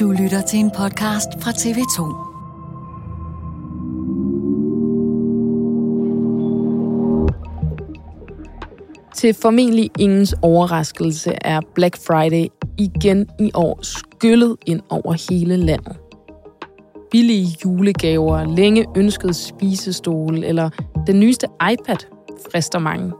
[0.00, 2.00] Du lytter til en podcast fra TV2.
[9.14, 12.46] Til formentlig ingens overraskelse er Black Friday
[12.78, 15.96] igen i år skyllet ind over hele landet.
[17.10, 20.70] Billige julegaver, længe ønskede spisestole eller
[21.06, 21.98] den nyeste iPad
[22.52, 23.12] frister mange.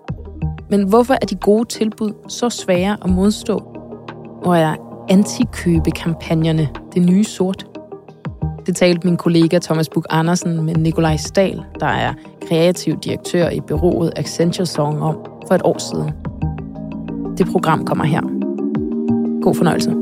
[0.71, 3.59] Men hvorfor er de gode tilbud så svære at modstå?
[4.45, 7.67] Og er antikøbekampagnerne det nye sort?
[8.67, 12.15] Det talte min kollega Thomas Buk Andersen med Nikolaj Stahl, der er
[12.49, 15.17] kreativ direktør i bureauet Accenture Song om
[15.47, 16.13] for et år siden.
[17.39, 18.21] Det program kommer her.
[19.43, 19.95] God fornøjelse.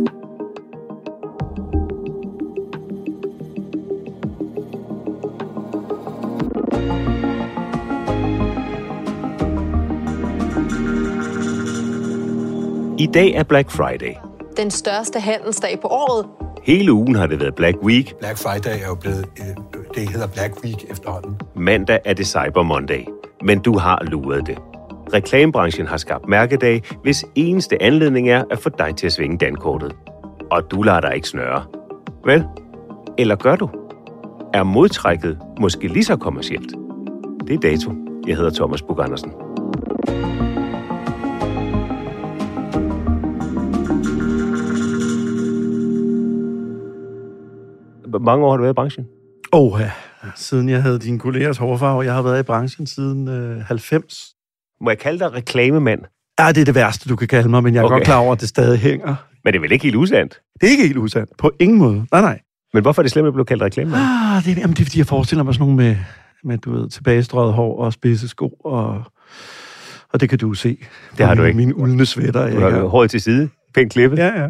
[12.98, 14.35] I dag er Black Friday.
[14.56, 16.26] Den største handelsdag på året.
[16.62, 18.14] Hele ugen har det været Black Week.
[18.18, 19.46] Black Friday er jo blevet, øh,
[19.94, 21.40] det hedder Black Week efterhånden.
[21.54, 23.04] Mandag er det Cyber Monday.
[23.42, 24.58] Men du har luret det.
[25.14, 29.96] Reklamebranchen har skabt mærkedag, hvis eneste anledning er at få dig til at svinge dankortet.
[30.50, 31.64] Og du lader dig ikke snøre.
[32.24, 32.44] Vel?
[33.18, 33.70] Eller gør du?
[34.54, 36.72] Er modtrækket måske lige så kommercielt?
[37.48, 37.92] Det er dato.
[38.26, 39.32] Jeg hedder Thomas Bug Andersen.
[48.18, 49.06] Hvor mange år har du været i branchen?
[49.52, 49.90] Åh, oh, ja.
[50.36, 52.00] Siden jeg havde dine kollegers hårfarve.
[52.02, 54.14] Jeg har været i branchen siden øh, 90.
[54.80, 56.00] Må jeg kalde dig reklamemand?
[56.40, 57.94] Ja, det er det værste, du kan kalde mig, men jeg er Okay.
[57.94, 59.14] godt klar over, at det stadig hænger.
[59.44, 60.40] Men det er vel ikke helt usandt?
[60.60, 61.30] Det er ikke helt usandt.
[61.38, 62.06] På ingen måde.
[62.12, 62.40] Nej, nej.
[62.74, 64.02] Men hvorfor er det slemt at blive kaldt reklamemand?
[64.02, 65.96] Ah, det, er- jamen, det er, fordi jeg forestiller mig sådan nogle med,
[66.44, 69.02] med du ved, tilbagestrøget hår og spidse sko, og,
[70.12, 70.78] og det kan du se.
[71.18, 71.56] Det har du ikke.
[71.56, 72.50] Mine uldne svætter.
[72.50, 74.48] Du har håret til side, pænt klippet, Ja, ja.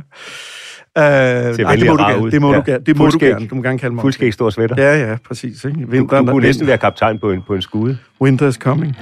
[0.99, 2.31] Uh, nej, det må du gerne.
[2.31, 2.59] Det må Ja.
[2.59, 2.85] du gerne.
[2.85, 3.47] Det må du gerne.
[3.47, 4.03] Du må gerne kalde mig.
[4.03, 4.75] fuldskæg stor sweater.
[4.83, 5.65] Ja, ja, præcis.
[5.65, 5.81] Ikke?
[5.85, 7.99] Du, Vinteren, du kunne næsten være kaptajn på en, på en skude.
[8.21, 8.97] Winter is coming.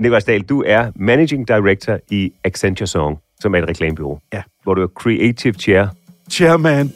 [0.00, 4.18] Nikolaj Dahl, du er Managing Director i Accenture Song, som er et reklamebureau.
[4.32, 4.42] Ja.
[4.62, 5.86] Hvor du er Creative Chair.
[6.30, 6.92] Chairman.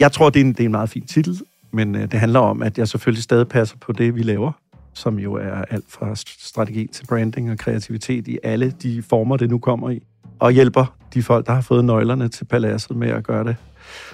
[0.00, 1.40] Jeg tror, det er en, det er en meget fin titel,
[1.72, 4.52] men øh, det handler om, at jeg selvfølgelig stadig passer på det, vi laver,
[4.94, 9.36] som jo er alt fra st- strategi til branding og kreativitet i alle de former,
[9.36, 10.02] det nu kommer i.
[10.38, 13.56] Og hjælper de folk, der har fået nøglerne til paladset med at gøre det,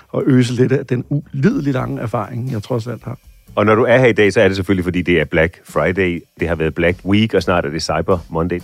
[0.09, 3.19] og øse lidt af den ulideligt lange erfaring, jeg trods alt har.
[3.56, 5.60] Og når du er her i dag, så er det selvfølgelig, fordi det er Black
[5.65, 8.60] Friday, det har været Black Week, og snart er det Cyber Monday.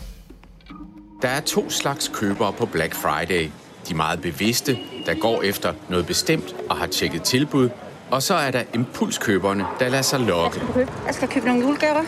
[1.22, 3.48] Der er to slags købere på Black Friday.
[3.88, 7.68] De meget bevidste, der går efter noget bestemt og har tjekket tilbud.
[8.10, 10.60] Og så er der impulskøberne, der lader sig lokke.
[11.06, 12.02] Jeg skal købe nogle julegaver.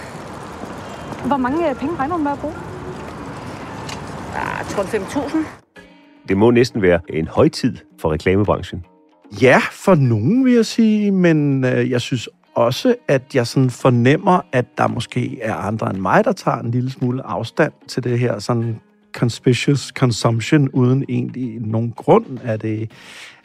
[1.27, 2.55] Hvor mange øh, penge regner du med at bruge?
[4.37, 5.37] Ah, Jeg tror, 5.000.
[6.29, 8.85] Det må næsten være en højtid for reklamebranchen.
[9.43, 14.41] Ja, for nogen vil jeg sige, men øh, jeg synes også, at jeg sådan fornemmer,
[14.53, 18.19] at der måske er andre end mig, der tager en lille smule afstand til det
[18.19, 18.81] her sådan
[19.13, 22.39] conspicuous consumption, uden egentlig nogen grund.
[22.45, 22.91] Er det,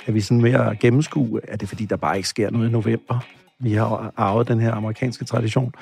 [0.08, 1.40] er vi sådan mere at gennemskue?
[1.48, 3.20] Er det fordi, der bare ikke sker noget i november?
[3.60, 5.74] Vi har arvet den her amerikanske tradition.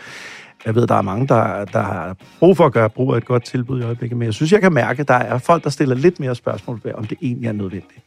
[0.65, 3.25] Jeg ved, der er mange, der, der har brug for at gøre brug af et
[3.25, 5.69] godt tilbud i øjeblikket, men jeg synes, jeg kan mærke, at der er folk, der
[5.69, 8.03] stiller lidt mere spørgsmål ved, om det egentlig er nødvendigt.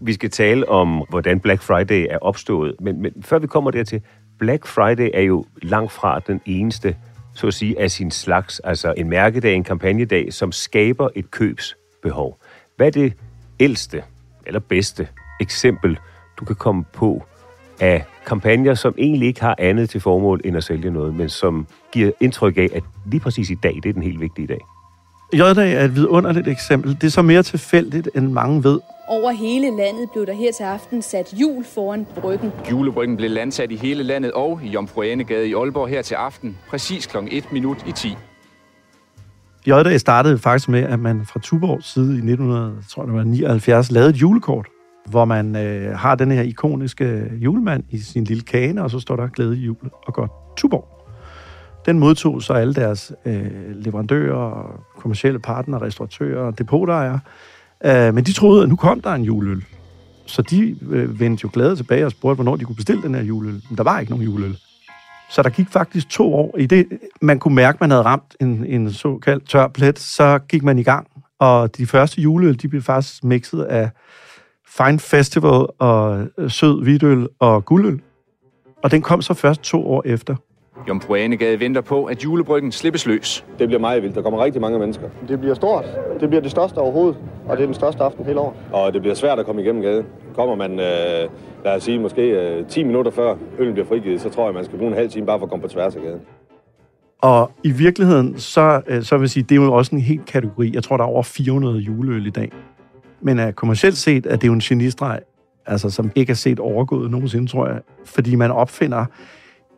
[0.00, 4.02] Vi skal tale om, hvordan Black Friday er opstået, men, men før vi kommer dertil,
[4.38, 6.96] Black Friday er jo langt fra den eneste,
[7.34, 12.38] så at sige, af sin slags, altså en mærkedag, en kampagnedag, som skaber et købsbehov.
[12.76, 13.12] Hvad er det
[13.60, 14.04] ældste
[14.46, 15.08] eller bedste
[15.40, 15.98] eksempel,
[16.40, 17.22] du kan komme på
[17.82, 21.66] af kampagner, som egentlig ikke har andet til formål end at sælge noget, men som
[21.92, 24.60] giver indtryk af, at lige præcis i dag, det er den helt vigtige dag.
[25.32, 26.94] J-dag er et vidunderligt eksempel.
[27.00, 28.80] Det er så mere tilfældigt, end mange ved.
[29.08, 32.52] Over hele landet blev der her til aften sat jul foran bryggen.
[32.70, 36.58] Julebryggen blev landsat i hele landet og i Jomfru Anegade i Aalborg her til aften,
[36.70, 37.16] præcis kl.
[37.30, 38.16] 1 minut i 10.
[39.66, 44.66] J-dag startede faktisk med, at man fra Tuborgs side i 1979 lavede et julekort,
[45.10, 49.00] hvor man øh, har den her ikoniske øh, julemand i sin lille kane, og så
[49.00, 50.88] står der glæde jul og godt Tuborg.
[51.86, 57.20] Den modtog så alle deres øh, leverandører, kommersielle partnere, restauratører og depotejere.
[57.84, 59.64] Øh, men de troede, at nu kom der en juleøl.
[60.26, 63.22] Så de øh, vendte jo glade tilbage og spurgte, hvornår de kunne bestille den her
[63.22, 63.62] juleøl.
[63.68, 64.56] Men der var ikke nogen juleøl.
[65.30, 66.58] Så der gik faktisk to år.
[66.58, 66.86] I det,
[67.20, 70.78] man kunne mærke, at man havde ramt en, en såkaldt tør plet, så gik man
[70.78, 71.06] i gang.
[71.38, 73.90] Og de første juleøl, de blev faktisk mixet af
[74.68, 78.00] Fine Festival og øh, sød hvidøl og guldøl.
[78.82, 80.36] Og den kom så først to år efter.
[80.88, 83.44] Jomfru Anegade venter på, at julebryggen slippes løs.
[83.58, 84.14] Det bliver meget vildt.
[84.14, 85.08] Der kommer rigtig mange mennesker.
[85.28, 85.84] Det bliver stort.
[86.20, 87.16] Det bliver det største overhovedet,
[87.48, 88.56] og det er den største aften hele året.
[88.72, 90.06] Og det bliver svært at komme igennem gaden.
[90.34, 91.28] Kommer man, øh,
[91.64, 94.64] lad os sige, måske øh, 10 minutter før øllen bliver frigivet, så tror jeg, man
[94.64, 96.20] skal bruge en halv time bare for at komme på tværs af gaden.
[97.22, 100.26] Og i virkeligheden, så, øh, så vil jeg sige, det er jo også en helt
[100.26, 100.70] kategori.
[100.74, 102.52] Jeg tror, der er over 400 juleøl i dag.
[103.22, 105.20] Men uh, kommercielt set er det jo en genistreg,
[105.66, 107.80] altså, som ikke er set overgået nogensinde, tror jeg.
[108.04, 109.04] Fordi man opfinder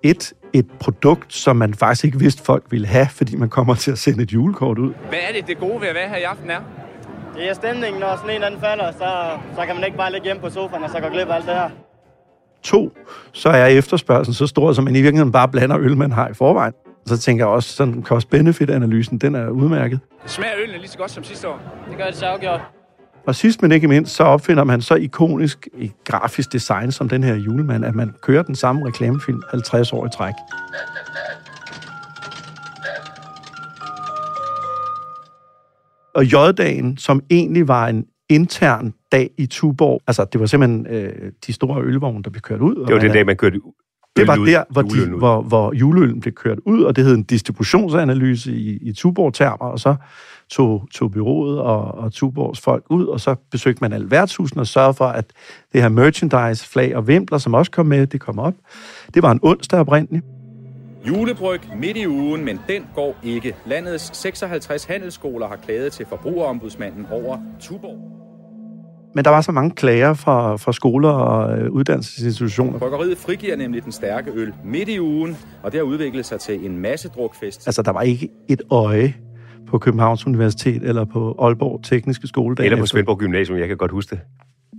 [0.03, 3.91] et, et produkt, som man faktisk ikke vidste, folk ville have, fordi man kommer til
[3.91, 4.93] at sende et julekort ud.
[5.09, 6.61] Hvad er det, det gode ved at være her i aften er?
[7.37, 10.25] Det er stemningen, når sådan en anden falder, så, så kan man ikke bare ligge
[10.25, 11.71] hjemme på sofaen og så gå glip af alt det her.
[12.63, 12.93] To,
[13.33, 16.35] så er efterspørgselen så stor, som man i virkeligheden bare blander øl, man har i
[16.35, 16.73] forvejen.
[17.07, 20.01] Så tænker jeg også, sådan cost-benefit-analysen, den er udmærket.
[20.27, 21.61] Smager øllen lige så godt som sidste år?
[21.91, 22.74] Det gør det så afgjort.
[23.27, 27.23] Og sidst men ikke mindst, så opfinder man så ikonisk i grafisk design som den
[27.23, 30.35] her julemand, at man kører den samme reklamefilm 50 år i træk.
[36.15, 41.33] Og J-dagen, som egentlig var en intern dag i Tuborg, altså det var simpelthen øh,
[41.47, 42.75] de store ølvogne, der blev kørt ud.
[42.87, 43.61] Det var den dag, man kørte
[44.17, 47.23] det var der, hvor, de, hvor, hvor juleøllen blev kørt ud, og det hed en
[47.23, 49.95] distributionsanalyse i, i Tuborg-termer, og så
[50.55, 54.67] tog, tog byrådet og, og Tuborgs folk ud, og så besøgte man alle værtshusene og
[54.67, 55.25] sørgede for, at
[55.73, 58.55] det her merchandise, flag og vimpler, som også kom med, det kom op.
[59.15, 60.25] Det var en onsdag oprindeligt.
[61.09, 63.55] Julebryg midt i ugen, men den går ikke.
[63.67, 68.11] Landets 56 handelsskoler har klaget til forbrugerombudsmanden over Tuborg.
[69.15, 72.79] Men der var så mange klager fra, fra skoler og øh, uddannelsesinstitutioner.
[72.79, 76.67] Bryggeriet frigiver nemlig den stærke øl midt i ugen, og det har udviklet sig til
[76.67, 77.67] en masse drukfest.
[77.67, 79.15] Altså, der var ikke et øje
[79.69, 82.57] på Københavns Universitet eller på Aalborg Tekniske Skole.
[82.61, 84.21] Eller på Svendborg Gymnasium, jeg kan godt huske det.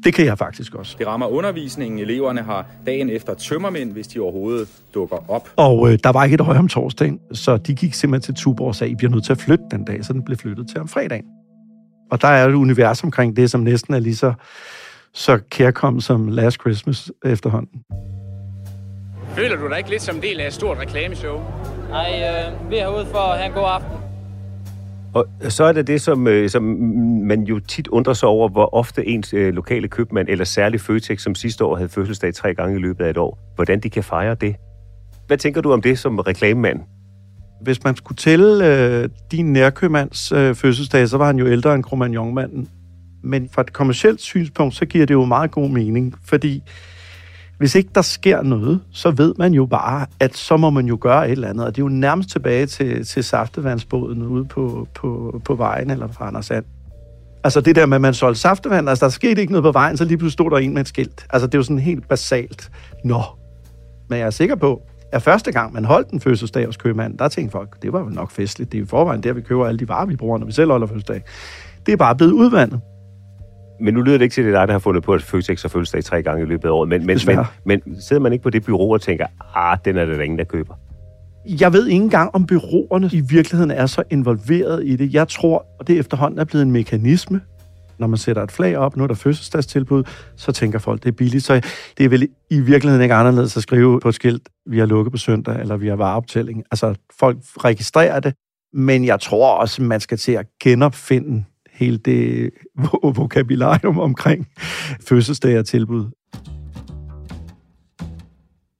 [0.03, 0.95] Det kan jeg faktisk også.
[0.99, 1.99] Det rammer undervisningen.
[1.99, 5.49] Eleverne har dagen efter tømmermænd, hvis de overhovedet dukker op.
[5.55, 8.67] Og øh, der var ikke et øje om torsdagen, så de gik simpelthen til Tuborg
[8.67, 10.79] og sagde, I bliver nødt til at flytte den dag, så den blev flyttet til
[10.79, 11.25] om fredagen.
[12.11, 14.33] Og der er et univers omkring det, som næsten er lige så,
[15.13, 17.81] så kærkommet som Last Christmas efterhånden.
[19.35, 21.41] Føler du dig ikke lidt som en del af et stort reklameshow?
[21.89, 24.04] Nej, øh, vi er herude for at have en god aften.
[25.15, 26.63] Og så er det det, som, øh, som
[27.23, 31.21] man jo tit undrer sig over, hvor ofte ens øh, lokale købmand, eller særlig Føtex,
[31.21, 34.03] som sidste år havde fødselsdag tre gange i løbet af et år, hvordan de kan
[34.03, 34.55] fejre det.
[35.27, 36.79] Hvad tænker du om det som reklamemand?
[37.61, 41.83] Hvis man skulle tælle øh, din nærkøbmands øh, fødselsdag, så var han jo ældre end
[41.83, 42.69] Cro-Magnon-manden.
[43.23, 46.63] Men fra et kommersielt synspunkt, så giver det jo meget god mening, fordi
[47.57, 50.97] hvis ikke der sker noget, så ved man jo bare, at så må man jo
[51.01, 51.65] gøre et eller andet.
[51.65, 56.07] Og det er jo nærmest tilbage til, til saftevandsbåden ude på, på, på vejen eller
[56.07, 56.65] fra Anders Sand.
[57.43, 59.97] Altså det der med, at man solgte saftevand, altså der skete ikke noget på vejen,
[59.97, 61.27] så lige pludselig stod der en med et skilt.
[61.29, 62.71] Altså det er jo sådan helt basalt.
[63.03, 63.21] Nå.
[64.09, 64.81] Men jeg er sikker på,
[65.11, 68.13] at første gang man holdt en fødselsdag hos købmanden, der tænkte folk, det var vel
[68.13, 68.71] nok festligt.
[68.71, 70.71] Det er i forvejen der, vi køber alle de varer, vi bruger, når vi selv
[70.71, 71.21] holder fødselsdag.
[71.85, 72.81] Det er bare blevet udvandet.
[73.79, 75.21] Men nu lyder det ikke til, at det er dig, der har fundet på, at
[75.21, 76.89] Føtex har fødselsdag tre gange i løbet af året.
[76.89, 80.05] Men, men, men, men sidder man ikke på det bureau og tænker, ah, den er
[80.05, 80.73] det der ingen, der køber?
[81.47, 85.13] Jeg ved ikke engang, om byråerne i virkeligheden er så involveret i det.
[85.13, 87.41] Jeg tror, og det efterhånden er blevet en mekanisme,
[87.97, 90.03] Når man sætter et flag op, nu er der fødselsdagstilbud,
[90.35, 91.43] så tænker folk, det er billigt.
[91.43, 91.61] Så
[91.97, 95.11] det er vel i virkeligheden ikke anderledes at skrive på et skilt, vi har lukket
[95.11, 96.63] på søndag, eller vi har vareoptælling.
[96.71, 98.33] Altså, folk registrerer det,
[98.73, 101.43] men jeg tror også, man skal til at genopfinde
[101.75, 102.51] hele det
[103.03, 104.47] vokabularium omkring
[105.07, 106.05] fødselsdag og tilbud.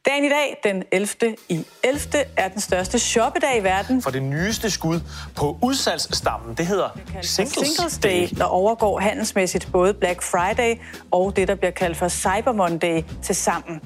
[0.06, 1.36] Dagen i dag, den 11.
[1.50, 2.00] i 11.
[2.38, 4.02] er den største shoppedag i verden.
[4.02, 5.00] For det nyeste skud
[5.36, 10.76] på udsalgsstammen, det hedder Singles, Singles Day, der overgår handelsmæssigt både Black Friday
[11.12, 13.82] og det, der bliver kaldt for Cyber Monday til sammen.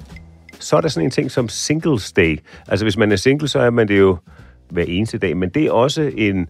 [0.58, 2.38] Så er der sådan en ting som Singles Day.
[2.68, 4.16] Altså hvis man er single, så er man det jo
[4.70, 6.46] hver eneste dag, men det er også en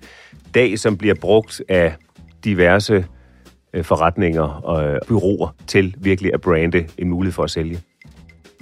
[0.55, 1.95] dag, som bliver brugt af
[2.44, 3.04] diverse
[3.73, 7.80] øh, forretninger og øh, byråer til virkelig at brande en mulighed for at sælge.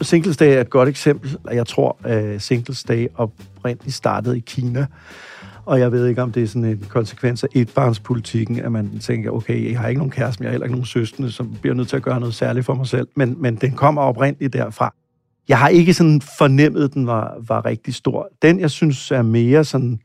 [0.03, 1.37] Singles Day er et godt eksempel.
[1.53, 4.87] Jeg tror, at Singles Day oprindeligt startede i Kina.
[5.65, 9.31] Og jeg ved ikke, om det er sådan en konsekvens af etbarnspolitikken, at man tænker,
[9.31, 11.75] okay, jeg har ikke nogen kæreste, men jeg har heller ikke nogen søstre, som bliver
[11.75, 13.09] nødt til at gøre noget særligt for mig selv.
[13.17, 14.95] Men, men den kommer oprindeligt derfra.
[15.49, 18.29] Jeg har ikke sådan fornemmet, at den var, var rigtig stor.
[18.43, 20.01] Den, jeg synes er mere sådan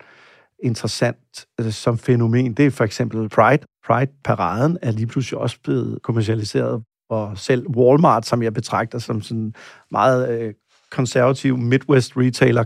[0.63, 3.65] interessant øh, som fænomen, det er for eksempel Pride.
[3.88, 9.53] Pride-paraden er lige pludselig også blevet kommersialiseret, og selv Walmart, som jeg betragter som sådan
[9.91, 10.53] meget øh,
[10.91, 12.63] konservativ Midwest retailer,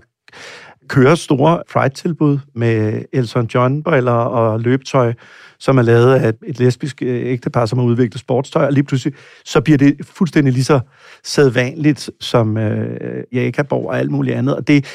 [0.88, 5.14] kører store Pride-tilbud med Elton John-briller og løbetøj,
[5.60, 9.14] som er lavet af et lesbisk øh, ægtepar, som har udviklet sportstøj, og lige pludselig
[9.46, 10.80] så bliver det fuldstændig lige så
[11.24, 14.56] sædvanligt som øh, Jakaborg og alt muligt andet.
[14.56, 14.86] Og det,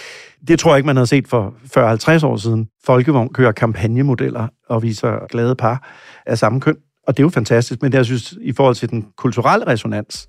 [0.48, 1.54] det tror jeg ikke, man havde set for
[2.22, 2.68] 40-50 år siden.
[2.84, 5.88] Folkevogn kører kampagnemodeller og viser glade par
[6.26, 6.76] af samme køn.
[7.06, 10.28] Og det er jo fantastisk, men det, jeg synes, i forhold til den kulturelle resonans,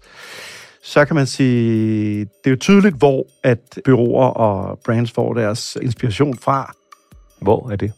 [0.83, 5.77] så kan man sige, det er jo tydeligt, hvor at byråer og brands får deres
[5.81, 6.73] inspiration fra.
[7.41, 7.91] Hvor er det?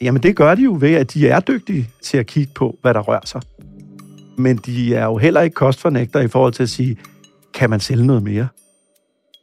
[0.00, 2.94] Jamen, det gør de jo ved, at de er dygtige til at kigge på, hvad
[2.94, 3.42] der rører sig.
[4.38, 6.96] Men de er jo heller ikke kostfornægter i forhold til at sige,
[7.54, 8.48] kan man sælge noget mere?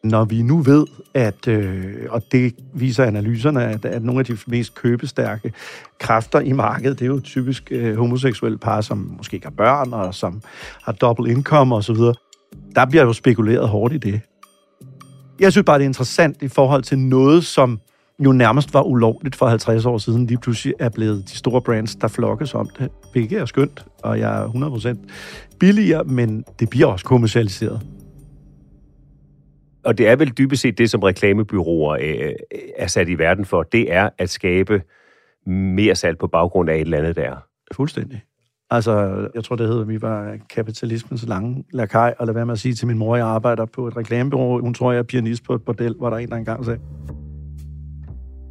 [0.03, 4.37] Når vi nu ved, at, øh, og det viser analyserne, at, at nogle af de
[4.47, 5.53] mest købestærke
[5.99, 9.93] kræfter i markedet, det er jo typisk øh, homoseksuelle par, som måske ikke har børn,
[9.93, 10.41] og som
[10.83, 12.01] har dobbelt indkomst osv.,
[12.75, 14.21] der bliver jo spekuleret hårdt i det.
[15.39, 17.79] Jeg synes bare, det er interessant i forhold til noget, som
[18.19, 21.95] jo nærmest var ulovligt for 50 år siden, lige pludselig er blevet de store brands,
[21.95, 26.87] der flokkes om det, hvilket er skønt, og jeg er 100% billigere, men det bliver
[26.87, 27.81] også kommercialiseret.
[29.85, 33.45] Og det er vel dybest set det, som reklamebyråer øh, øh, er sat i verden
[33.45, 34.81] for, det er at skabe
[35.47, 37.35] mere salg på baggrund af et eller andet der.
[37.71, 38.21] Fuldstændig.
[38.69, 42.53] Altså, jeg tror, det hedder, at vi var kapitalismens lange lakaj, og lad være med
[42.53, 44.61] at sige til min mor, at jeg arbejder på et reklamebureau.
[44.61, 46.79] Hun tror, jeg er pianist på et bordel, hvor der en, der engang sagde.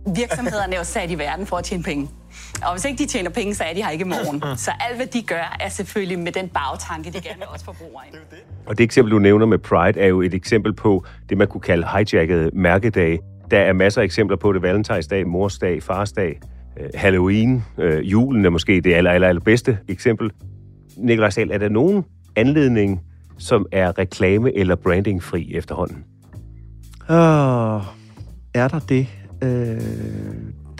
[0.06, 2.08] Virksomhederne er jo sat i verden for at tjene penge.
[2.66, 4.56] Og hvis ikke de tjener penge, så er de her ikke i morgen.
[4.56, 8.02] Så alt, hvad de gør, er selvfølgelig med den bagtanke, de gerne vil også forbrugere
[8.08, 8.18] ind.
[8.66, 11.60] Og det eksempel, du nævner med Pride, er jo et eksempel på det, man kunne
[11.60, 13.18] kalde hijackede mærkedage.
[13.50, 14.62] Der er masser af eksempler på det.
[14.62, 16.40] Valentinsdag, morsdag, farsdag,
[16.80, 20.30] øh, Halloween, øh, julen er måske det aller, aller, aller bedste eksempel.
[20.96, 22.04] Nikolaj Sahl, er der nogen
[22.36, 23.00] anledning,
[23.38, 26.04] som er reklame- eller brandingfri efterhånden?
[27.10, 27.82] Åh,
[28.54, 29.06] er der det?
[29.42, 29.80] Øh,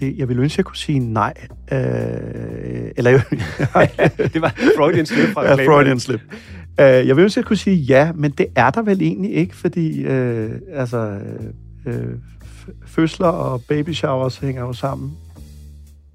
[0.01, 1.35] det, jeg vil ønske, at jeg kunne sige nej.
[1.73, 1.79] Øh,
[2.97, 3.11] eller,
[4.33, 6.21] det var Freudian slip fra ja, Freudian slip.
[6.81, 9.35] Øh, jeg vil ønske, at jeg kunne sige ja, men det er der vel egentlig
[9.35, 11.19] ikke, fordi øh, altså,
[11.87, 12.15] øh,
[12.87, 15.13] fødsler og baby showers hænger jo sammen.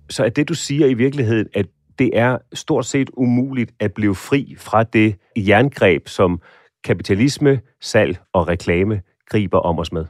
[0.10, 1.66] Så er det, du siger i virkeligheden, at
[2.00, 6.42] det er stort set umuligt at blive fri fra det jerngreb, som
[6.84, 10.06] kapitalisme, salg og reklame griber om os med?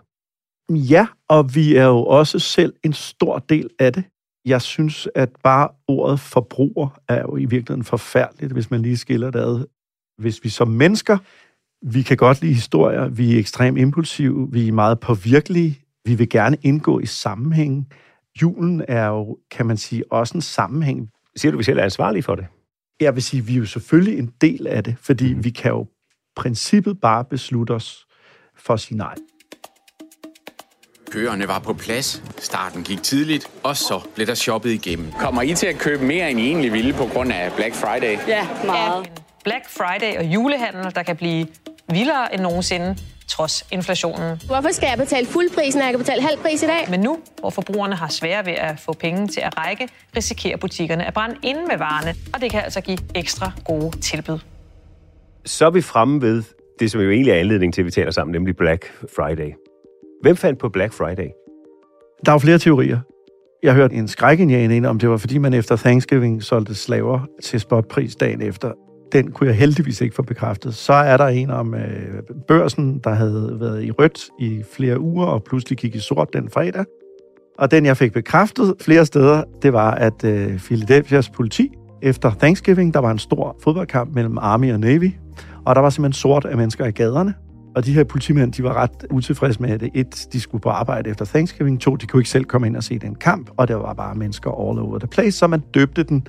[0.70, 4.04] Ja, og vi er jo også selv en stor del af det.
[4.46, 9.32] Jeg synes, at bare ordet forbruger er jo i virkeligheden forfærdeligt, hvis man lige skiller
[9.32, 9.66] det ad.
[10.18, 11.18] Hvis vi som mennesker,
[11.82, 16.30] vi kan godt lide historier, vi er ekstremt impulsive, vi er meget påvirkelige, vi vil
[16.30, 17.88] gerne indgå i sammenhæng.
[18.42, 21.10] Julen er jo, kan man sige, også en sammenhæng.
[21.36, 22.46] Siger du, vi selv er ansvarlige for det?
[23.00, 25.44] Jeg vil sige, at vi er jo selvfølgelig en del af det, fordi mm.
[25.44, 25.88] vi kan jo
[26.36, 28.08] princippet bare beslutte os
[28.56, 29.16] for at sige nej.
[31.12, 35.12] Køerne var på plads, starten gik tidligt, og så blev der shoppet igennem.
[35.12, 38.18] Kommer I til at købe mere, end I egentlig ville på grund af Black Friday?
[38.28, 39.12] Ja, meget.
[39.44, 41.48] Black Friday og julehandel, der kan blive
[41.90, 42.98] vildere end nogensinde,
[43.28, 44.42] trods inflationen.
[44.46, 46.88] Hvorfor skal jeg betale fuld pris, når jeg kan betale halv pris i dag?
[46.90, 49.88] Men nu, hvor forbrugerne har svære ved at få penge til at række,
[50.18, 54.40] risikerer butikkerne at brænde inde med varerne, og det kan altså give ekstra gode tilbud.
[55.46, 56.44] Så er vi fremme ved
[56.80, 59.67] det, som jo egentlig er anledning til, at vi taler sammen, nemlig Black Friday.
[60.22, 61.30] Hvem fandt på Black Friday?
[62.26, 63.00] Der er jo flere teorier.
[63.64, 68.16] Jeg hørte en skrækinjane om det var, fordi man efter Thanksgiving solgte slaver til spotpris
[68.16, 68.72] dagen efter.
[69.12, 70.76] Den kunne jeg heldigvis ikke få bekræftet.
[70.76, 75.26] Så er der en om øh, børsen, der havde været i rødt i flere uger,
[75.26, 76.86] og pludselig gik i sort den fredag.
[77.58, 81.70] Og den, jeg fik bekræftet flere steder, det var, at øh, Philadelphia's politi
[82.02, 85.12] efter Thanksgiving, der var en stor fodboldkamp mellem Army og Navy,
[85.66, 87.34] og der var simpelthen sort af mennesker i gaderne.
[87.78, 91.10] Og de her politimænd, de var ret utilfredse med, at et, de skulle på arbejde
[91.10, 93.76] efter Thanksgiving, to, de kunne ikke selv komme ind og se den kamp, og der
[93.76, 96.28] var bare mennesker all over the place, så man døbte den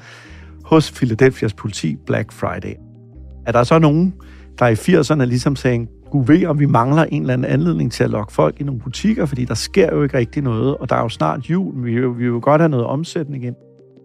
[0.64, 2.74] hos Philadelphias politi Black Friday.
[3.46, 4.14] Er der så nogen,
[4.58, 8.04] der i 80'erne ligesom sagde, Gud ved, om vi mangler en eller anden anledning til
[8.04, 10.96] at lokke folk i nogle butikker, fordi der sker jo ikke rigtig noget, og der
[10.96, 13.54] er jo snart jul, vi vil, vi vil jo godt have noget omsætning ind.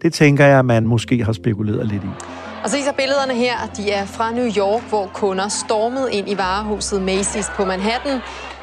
[0.01, 2.42] Det tænker jeg, at man måske har spekuleret lidt i.
[2.63, 6.29] Og så I så billederne her, de er fra New York, hvor kunder stormede ind
[6.29, 8.19] i varehuset Macy's på Manhattan.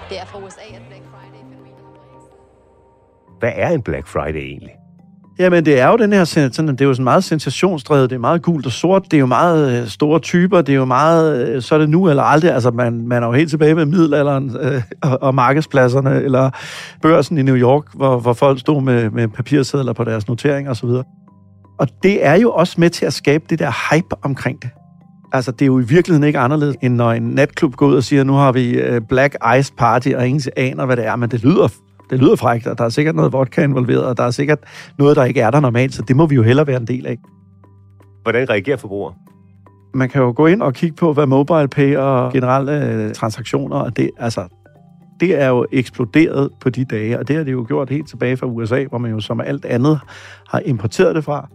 [0.09, 1.45] Det er fra USA, at Black Friday
[3.38, 4.71] Hvad er en Black Friday egentlig?
[5.38, 8.21] Jamen, det er jo den her, sådan, det er jo sådan meget sensationsdrevet, det er
[8.21, 11.49] meget gult og sort, det er jo meget øh, store typer, det er jo meget,
[11.49, 13.87] øh, så er det nu eller aldrig, altså man, man er jo helt tilbage med
[13.87, 16.50] middelalderen øh, og, og markedspladserne, eller
[17.02, 20.88] børsen i New York, hvor, hvor folk stod med, med papirsedler på deres noteringer osv.
[21.80, 24.70] Og det er jo også med til at skabe det der hype omkring det.
[25.32, 28.04] Altså, det er jo i virkeligheden ikke anderledes, end når en natklub går ud og
[28.04, 31.30] siger, nu har vi øh, Black Ice Party, og ingen aner, hvad det er, men
[31.30, 31.68] det lyder
[32.10, 34.58] det lyder frækt, og der er sikkert noget vodka involveret, og der er sikkert
[34.99, 37.06] noget, der ikke er der normalt, så det må vi jo hellere være en del
[37.06, 37.18] af.
[38.22, 39.14] Hvordan reagerer forbrugere?
[39.94, 43.76] Man kan jo gå ind og kigge på, hvad mobile pay og generelle øh, transaktioner,
[43.76, 44.49] og det, altså,
[45.20, 48.37] det er jo eksploderet på de dage, og det har det jo gjort helt tilbage
[48.37, 50.00] fra USA, hvor man jo som alt andet
[50.49, 51.49] har importeret det fra.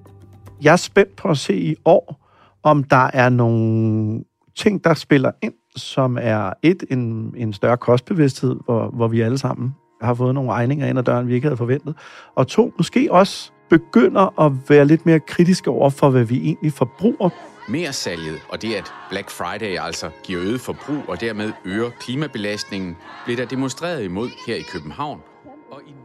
[0.61, 2.21] Jeg er spændt på at se i år,
[2.63, 4.23] om der er nogle
[4.55, 9.37] ting, der spiller ind, som er et, en, en større kostbevidsthed, hvor, hvor vi alle
[9.37, 11.95] sammen har fået nogle regninger ind ad døren, vi ikke havde forventet.
[12.35, 16.73] Og to, måske også begynder at være lidt mere kritiske over for, hvad vi egentlig
[16.73, 17.29] forbruger.
[17.69, 22.97] Mere salget og det, at Black Friday altså giver øget forbrug og dermed øger klimabelastningen,
[23.25, 25.19] blev der demonstreret imod her i København.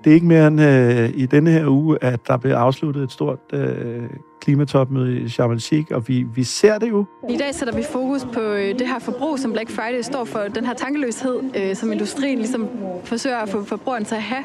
[0.04, 3.12] Det er ikke mere end øh, i denne her uge, at der blev afsluttet et
[3.12, 4.02] stort øh,
[4.40, 7.04] klimatopmøde i Sharm el-Sheikh, og vi, vi ser det jo.
[7.28, 10.40] I dag sætter vi fokus på øh, det her forbrug, som Black Friday står for,
[10.40, 12.68] den her tankeløshed, øh, som industrien ligesom
[13.04, 14.44] forsøger at få forbrugeren til at have.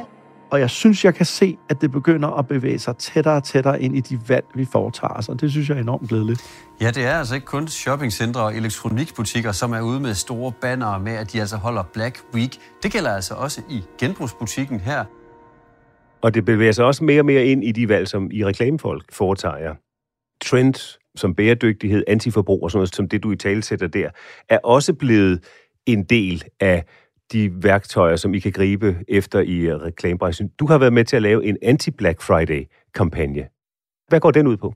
[0.52, 3.82] Og jeg synes, jeg kan se, at det begynder at bevæge sig tættere og tættere
[3.82, 6.42] ind i de valg, vi foretager os, og det synes jeg er enormt glædeligt.
[6.82, 11.00] Ja, det er altså ikke kun shoppingcentre og elektronikbutikker, som er ude med store bannere
[11.00, 12.58] med, at de altså holder Black Week.
[12.84, 15.06] Det gælder altså også i genbrugsbutikken her.
[16.22, 19.14] Og det bevæger sig også mere og mere ind i de valg, som i reklamefolk
[19.14, 19.76] foretager.
[20.46, 24.10] Trends som bæredygtighed, antiforbrug og sådan noget, som det du i tale sætter der,
[24.50, 25.44] er også blevet
[25.86, 26.86] en del af
[27.32, 30.50] de værktøjer, som I kan gribe efter i øh, reklamebranchen.
[30.60, 33.46] Du har været med til at lave en anti-Black Friday-kampagne.
[34.08, 34.74] Hvad går den ud på?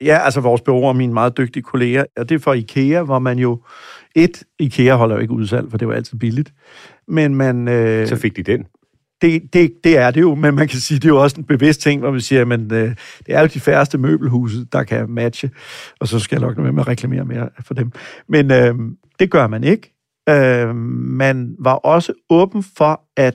[0.00, 3.18] Ja, altså vores bureau og mine meget dygtige kolleger, og det er for IKEA, hvor
[3.18, 3.62] man jo...
[4.14, 6.52] Et, IKEA holder jo ikke udsalg, for det var altid billigt.
[7.08, 7.68] Men man...
[7.68, 8.66] Øh, Så fik de den
[9.22, 11.44] det, det, det er det jo, men man kan sige, det er jo også en
[11.44, 12.88] bevidst ting, hvor man siger, men øh,
[13.26, 15.50] det er jo de færreste møbelhuse, der kan matche,
[16.00, 17.92] og så skal jeg nok med at reklamere mere for dem.
[18.28, 18.74] Men øh,
[19.18, 19.99] det gør man ikke.
[20.28, 23.34] Øh, man var også åben for, at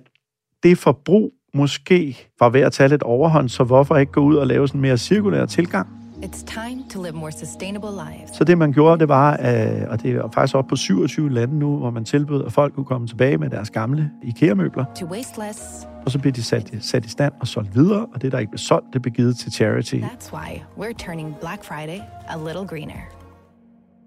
[0.63, 4.47] det forbrug måske var ved at tage lidt overhånd, så hvorfor ikke gå ud og
[4.47, 5.87] lave sådan en mere cirkulær tilgang?
[6.23, 8.29] It's time to live more sustainable lives.
[8.33, 11.59] Så det, man gjorde, det var, øh, og det er faktisk op på 27 lande
[11.59, 14.85] nu, hvor man tilbød, at folk kunne komme tilbage med deres gamle IKEA-møbler.
[14.99, 15.87] To waste less.
[16.05, 18.51] Og så blev de sat, sat i stand og solgt videre, og det, der ikke
[18.51, 19.95] blev solgt, det blev givet til charity.
[19.95, 22.99] That's why we're turning Black Friday a little greener.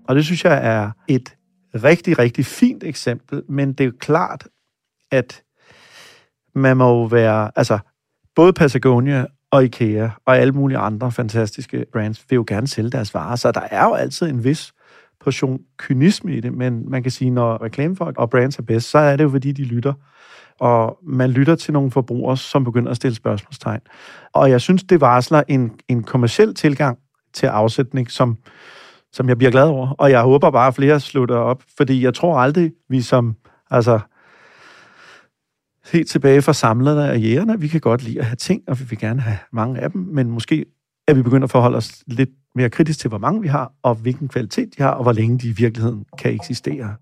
[0.08, 1.34] Og det synes jeg er et
[1.74, 4.48] rigtig, rigtig fint eksempel, men det er jo klart,
[5.10, 5.42] at
[6.54, 7.78] man må være, altså
[8.34, 13.14] både Patagonia og IKEA og alle mulige andre fantastiske brands vil jo gerne sælge deres
[13.14, 14.72] varer, så der er jo altid en vis
[15.20, 18.98] portion kynisme i det, men man kan sige, når reklamefolk og brands er bedst, så
[18.98, 19.92] er det jo fordi, de lytter.
[20.60, 23.80] Og man lytter til nogle forbrugere, som begynder at stille spørgsmålstegn.
[24.32, 26.98] Og jeg synes, det varsler en, en kommersiel tilgang
[27.32, 28.36] til afsætning, som,
[29.12, 29.94] som jeg bliver glad over.
[29.98, 33.36] Og jeg håber bare, at flere slutter op, fordi jeg tror aldrig, vi som
[33.70, 34.00] altså,
[35.92, 37.60] helt tilbage fra samlerne og jægerne.
[37.60, 40.00] Vi kan godt lide at have ting, og vi vil gerne have mange af dem,
[40.00, 40.64] men måske
[41.08, 43.94] er vi begyndt at forholde os lidt mere kritisk til, hvor mange vi har, og
[43.94, 46.96] hvilken kvalitet de har, og hvor længe de i virkeligheden kan eksistere.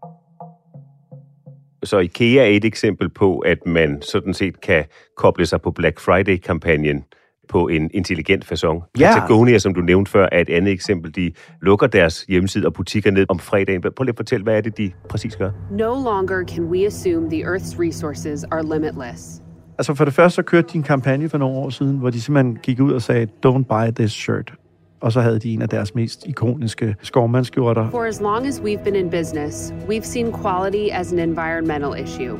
[1.84, 4.84] Så IKEA er et eksempel på, at man sådan set kan
[5.16, 7.04] koble sig på Black Friday-kampagnen
[7.48, 8.90] på en intelligent façon.
[9.00, 9.14] Ja.
[9.14, 11.14] Patagonia, som du nævnte før, er et andet eksempel.
[11.16, 11.32] De
[11.62, 13.82] lukker deres hjemmeside og butikker ned om fredagen.
[13.82, 15.50] Prøv lige at fortælle, hvad er det, de præcis gør?
[15.70, 19.42] No longer can we assume the Earth's resources are limitless.
[19.78, 22.20] Altså for det første så kørte de en kampagne for nogle år siden, hvor de
[22.20, 24.52] simpelthen gik ud og sagde, don't buy this shirt.
[25.00, 27.90] Og så havde de en af deres mest ikoniske skovmandskjorter.
[27.90, 32.38] For as long as we've been in business, we've seen quality as an environmental issue.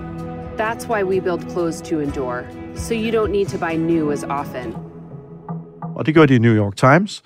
[0.58, 2.42] That's why we build clothes to endure,
[2.74, 4.85] so you don't need to buy new as often.
[5.96, 7.22] Og det gjorde de i New York Times.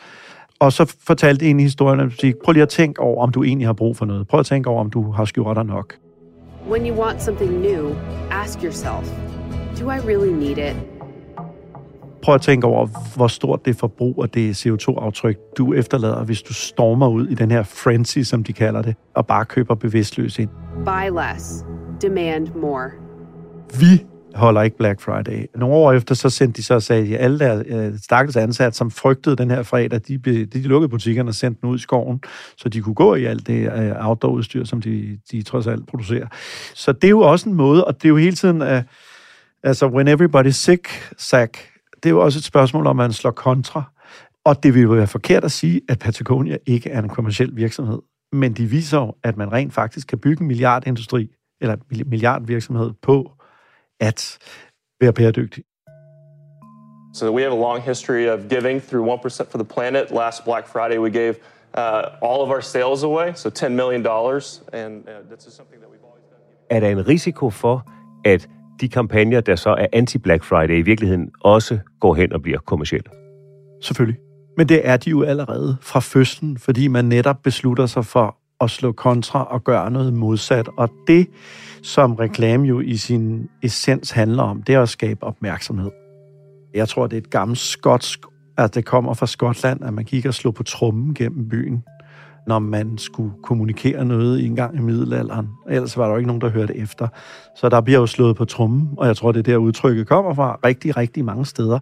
[0.58, 3.68] Og så fortalte en i historien, at prøv lige at tænke over, om du egentlig
[3.68, 4.28] har brug for noget.
[4.28, 5.94] Prøv at tænke over, om du har skjorter nok.
[6.70, 7.94] When you want something new,
[8.30, 9.12] ask yourself,
[9.80, 10.76] do I really need it?
[12.22, 16.54] Prøv at tænke over, hvor stort det forbrug og det CO2-aftryk, du efterlader, hvis du
[16.54, 20.50] stormer ud i den her frenzy, som de kalder det, og bare køber bevidstløs ind.
[20.84, 21.64] Buy less,
[22.02, 22.90] demand more.
[23.80, 24.04] Vi
[24.34, 25.46] holder ikke Black Friday.
[25.56, 28.78] Nogle år efter, så sendte de så og sagde, at alle der øh, stakkels ansatte,
[28.78, 31.80] som frygtede den her fredag, de, de, de lukkede butikkerne og sendte den ud i
[31.80, 32.20] skoven,
[32.56, 36.26] så de kunne gå i alt det øh, outdoor-udstyr, som de, de trods alt producerer.
[36.74, 38.82] Så det er jo også en måde, og det er jo hele tiden, øh,
[39.62, 40.88] altså when everybody's sick,
[41.18, 41.58] sack,
[42.02, 43.82] det er jo også et spørgsmål om, at man slår kontra.
[44.44, 47.98] Og det vil jo være forkert at sige, at Patagonia ikke er en kommersiel virksomhed.
[48.32, 51.28] Men de viser jo, at man rent faktisk kan bygge en milliardindustri,
[51.60, 53.32] eller milliardvirksomhed på
[54.00, 54.38] at
[55.00, 55.64] være bæredygtig.
[57.14, 60.10] So we have a long history of giving through 1% for the planet.
[60.10, 61.34] Last Black Friday we gave
[61.74, 61.82] uh,
[62.22, 65.90] all of our sales away, so 10 million dollars, and uh, that's just something that
[65.90, 66.40] we've always done.
[66.70, 67.86] Er der en risiko for,
[68.24, 68.48] at
[68.80, 73.10] de kampagner, der så er anti-Black Friday, i virkeligheden også går hen og bliver kommersielle?
[73.82, 74.20] Selvfølgelig.
[74.56, 78.70] Men det er de jo allerede fra fødslen, fordi man netop beslutter sig for at
[78.70, 80.68] slå kontra og gøre noget modsat.
[80.76, 81.26] Og det,
[81.82, 85.90] som reklame jo i sin essens handler om, det er at skabe opmærksomhed.
[86.74, 88.20] Jeg tror, det er et gammelt skotsk,
[88.58, 91.84] at det kommer fra Skotland, at man gik og slog på trummen gennem byen,
[92.46, 95.48] når man skulle kommunikere noget en gang i middelalderen.
[95.68, 97.08] Ellers var der jo ikke nogen, der hørte efter.
[97.56, 100.34] Så der bliver jo slået på trummen, og jeg tror, det er der udtrykket kommer
[100.34, 101.78] fra rigtig, rigtig mange steder.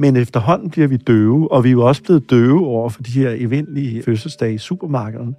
[0.00, 3.10] Men efterhånden bliver vi døve, og vi er jo også blevet døve over for de
[3.10, 5.34] her eventlige fødselsdage i supermarkederne.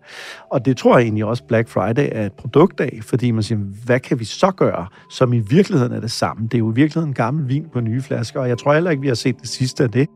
[0.52, 4.00] Og det tror jeg egentlig også, Black Friday er et produktdag, fordi man siger, hvad
[4.00, 6.44] kan vi så gøre, som i virkeligheden er det samme?
[6.44, 9.02] Det er jo i virkeligheden gammel vin på nye flasker, og jeg tror heller ikke,
[9.02, 10.08] vi har set det sidste af det.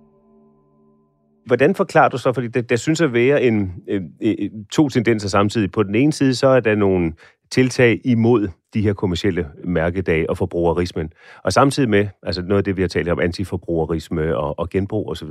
[1.45, 4.35] Hvordan forklarer du så, fordi der, der synes at være en, øh, øh,
[4.71, 5.71] to tendenser samtidig.
[5.71, 7.13] På den ene side, så er der nogle
[7.51, 11.09] tiltag imod de her kommersielle mærkedage og forbrugerismen.
[11.43, 15.09] Og samtidig med, altså noget af det, vi har talt om, antiforbrugerisme og, og genbrug
[15.09, 15.29] osv.,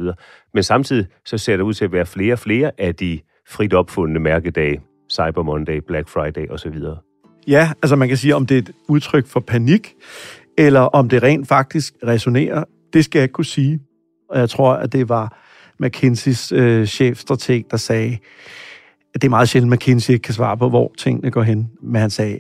[0.55, 3.75] men samtidig så ser det ud til at være flere og flere af de frit
[3.75, 4.81] opfundne mærkedage,
[5.13, 6.75] Cyber Monday, Black Friday osv.
[7.49, 9.95] Ja, altså man kan sige, om det er et udtryk for panik,
[10.59, 13.81] eller om det rent faktisk resonerer, det skal jeg ikke kunne sige.
[14.31, 15.44] Og jeg tror, at det var
[15.85, 18.19] McKinseys øh, chefstrateg, der sagde,
[19.15, 21.71] at det er meget sjældent, at McKinsey ikke kan svare på, hvor tingene går hen.
[21.83, 22.39] Men han sagde,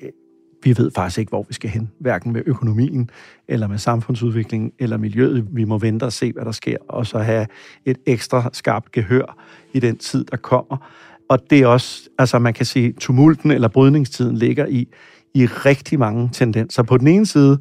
[0.62, 3.10] vi ved faktisk ikke, hvor vi skal hen, hverken med økonomien,
[3.48, 5.46] eller med samfundsudviklingen, eller miljøet.
[5.50, 7.46] Vi må vente og se, hvad der sker, og så have
[7.84, 9.36] et ekstra skarpt gehør
[9.72, 10.90] i den tid, der kommer.
[11.28, 14.88] Og det er også, altså man kan sige, tumulten eller brydningstiden ligger i,
[15.34, 16.82] i rigtig mange tendenser.
[16.82, 17.58] På den ene side,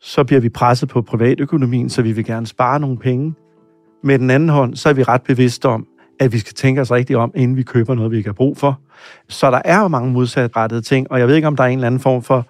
[0.00, 3.34] så bliver vi presset på privatøkonomien, så vi vil gerne spare nogle penge.
[4.02, 5.86] Med den anden hånd, så er vi ret bevidste om,
[6.20, 8.56] at vi skal tænke os rigtig om, inden vi køber noget, vi ikke har brug
[8.56, 8.80] for.
[9.28, 11.78] Så der er jo mange modsatrettede ting, og jeg ved ikke, om der er en
[11.78, 12.46] eller anden form for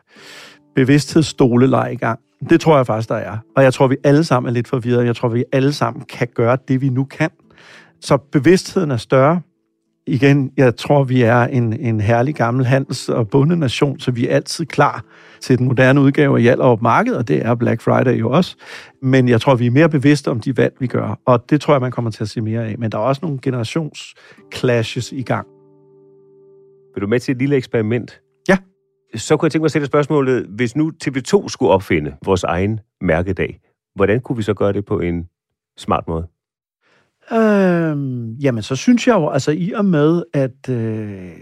[0.75, 2.19] bevidsthedsstoleleg i gang.
[2.51, 3.39] Det tror jeg faktisk, der er.
[3.57, 5.07] Og jeg tror, vi alle sammen er lidt forvirrede.
[5.07, 7.31] Jeg tror, vi alle sammen kan gøre det, vi nu kan.
[8.01, 9.41] Så bevidstheden er større.
[10.07, 14.35] Igen, jeg tror, vi er en, en herlig gammel handels- og bundenation, så vi er
[14.35, 15.05] altid klar
[15.41, 18.57] til den moderne udgave af Hjallerup Marked, og det er Black Friday jo også.
[19.03, 21.75] Men jeg tror, vi er mere bevidste om de valg, vi gør, og det tror
[21.75, 22.79] jeg, man kommer til at se mere af.
[22.79, 25.47] Men der er også nogle generationsclashes i gang.
[26.95, 28.21] Vil du med til et lille eksperiment?
[28.49, 28.59] Ja.
[29.15, 32.81] Så kunne jeg tænke mig at stille spørgsmålet, hvis nu TV2 skulle opfinde vores egen
[33.01, 33.61] mærkedag,
[33.95, 35.29] hvordan kunne vi så gøre det på en
[35.79, 36.27] smart måde?
[37.33, 41.33] Øhm, jamen, så synes jeg jo, altså i og med, at øh,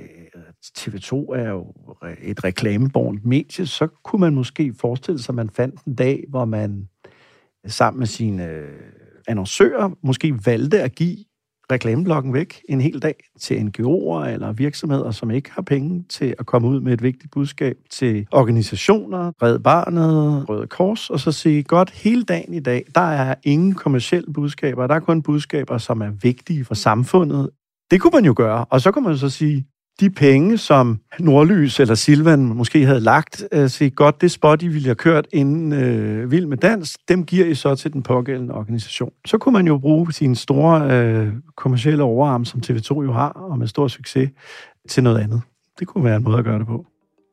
[0.78, 1.74] TV2 er jo
[2.22, 6.44] et reklamebornt medie, så kunne man måske forestille sig, at man fandt en dag, hvor
[6.44, 6.88] man
[7.66, 8.68] sammen med sine øh,
[9.28, 11.16] annoncører måske valgte at give
[11.72, 16.46] reklameblokken væk en hel dag til NGO'er eller virksomheder, som ikke har penge til at
[16.46, 21.62] komme ud med et vigtigt budskab til organisationer, Red Barnet, Røde Kors, og så sige,
[21.62, 26.00] godt, hele dagen i dag, der er ingen kommersielle budskaber, der er kun budskaber, som
[26.00, 27.50] er vigtige for samfundet.
[27.90, 29.66] Det kunne man jo gøre, og så kunne man så sige,
[30.00, 34.68] de penge, som Nordlys eller Silvan måske havde lagt, øh, sige, godt, det spot, I
[34.68, 38.54] ville have kørt inden øh, Vild med Dans, dem giver I så til den pågældende
[38.54, 39.12] organisation.
[39.26, 43.58] Så kunne man jo bruge sin store øh, kommercielle overarm, som TV2 jo har, og
[43.58, 44.30] med stor succes,
[44.88, 45.40] til noget andet.
[45.78, 46.86] Det kunne være en måde at gøre det på.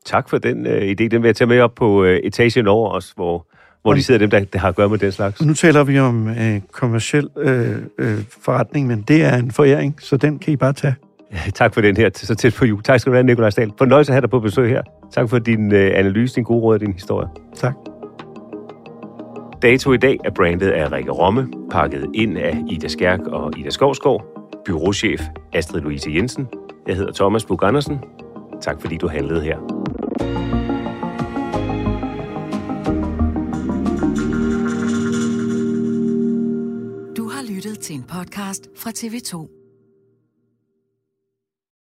[0.04, 1.08] Tak for den øh, idé.
[1.08, 3.46] Den vil jeg tage med op på øh, etagen over os, hvor
[3.82, 5.42] hvor de sidder dem, der, der har at gøre med den slags.
[5.42, 10.16] Nu taler vi om øh, kommersiel øh, øh, forretning, men det er en foræring, så
[10.16, 10.94] den kan I bare tage.
[11.54, 12.82] Tak for den her, så tæt på jul.
[12.82, 13.72] Tak skal du have, Nikolaj Stahl.
[13.78, 14.82] Fornøjelse at have dig på besøg her.
[15.12, 17.28] Tak for din øh, analyse, din gode råd og din historie.
[17.54, 17.74] Tak.
[19.62, 23.70] Dato i dag er brandet af Rikke Romme, pakket ind af Ida Skærk og Ida
[23.70, 24.22] Skovskov,
[24.64, 25.20] byråchef
[25.52, 26.46] Astrid Louise Jensen.
[26.86, 27.98] Jeg hedder Thomas Bug Andersen.
[28.60, 29.58] Tak fordi du handlede her.
[37.16, 39.65] Du har lyttet til en podcast fra TV2.